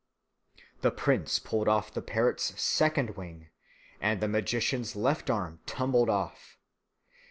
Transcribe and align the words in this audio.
The 0.81 0.89
prince 0.89 1.37
pulled 1.37 1.67
off 1.67 1.93
the 1.93 2.01
parrot's 2.01 2.59
second 2.59 3.11
wing, 3.11 3.49
and 4.01 4.19
the 4.19 4.27
magician's 4.27 4.95
left 4.95 5.29
arm 5.29 5.59
tumbled 5.67 6.09
off. 6.09 6.57